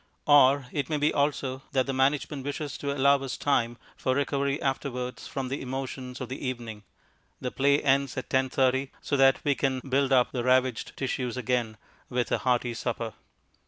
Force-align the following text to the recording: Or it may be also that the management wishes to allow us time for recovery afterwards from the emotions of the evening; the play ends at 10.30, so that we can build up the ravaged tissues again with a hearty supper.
Or 0.25 0.65
it 0.71 0.89
may 0.89 0.97
be 0.97 1.13
also 1.13 1.61
that 1.73 1.85
the 1.85 1.93
management 1.93 2.43
wishes 2.43 2.75
to 2.79 2.91
allow 2.91 3.17
us 3.17 3.37
time 3.37 3.77
for 3.95 4.15
recovery 4.15 4.59
afterwards 4.59 5.27
from 5.27 5.47
the 5.47 5.61
emotions 5.61 6.19
of 6.19 6.27
the 6.27 6.43
evening; 6.43 6.81
the 7.39 7.51
play 7.51 7.83
ends 7.83 8.17
at 8.17 8.27
10.30, 8.27 8.89
so 8.99 9.15
that 9.15 9.45
we 9.45 9.53
can 9.53 9.79
build 9.87 10.11
up 10.11 10.31
the 10.31 10.43
ravaged 10.43 10.97
tissues 10.97 11.37
again 11.37 11.77
with 12.09 12.31
a 12.31 12.39
hearty 12.39 12.73
supper. 12.73 13.13